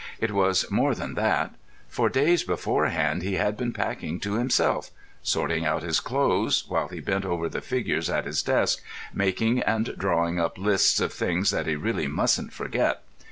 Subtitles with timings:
[0.19, 1.53] It was more than that;
[1.87, 4.89] for days beforehand he had been packing to himself;
[5.21, 8.79] sorting out his clothes, while he bent over the figures at his desk,
[9.13, 13.03] making and drawing up lists of things that he really mustn't forget.